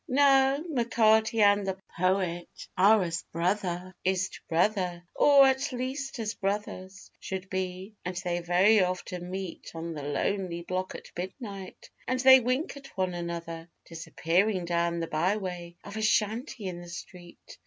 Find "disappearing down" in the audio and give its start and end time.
13.85-15.01